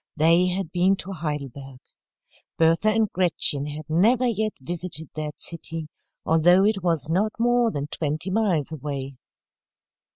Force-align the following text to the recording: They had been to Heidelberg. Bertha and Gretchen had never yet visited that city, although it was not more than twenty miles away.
They 0.15 0.47
had 0.47 0.71
been 0.71 0.95
to 0.95 1.11
Heidelberg. 1.11 1.77
Bertha 2.57 2.87
and 2.89 3.07
Gretchen 3.11 3.67
had 3.67 3.87
never 3.87 4.25
yet 4.25 4.53
visited 4.59 5.09
that 5.13 5.39
city, 5.39 5.89
although 6.25 6.63
it 6.65 6.81
was 6.81 7.07
not 7.07 7.33
more 7.37 7.69
than 7.69 7.85
twenty 7.85 8.31
miles 8.31 8.71
away. 8.71 9.19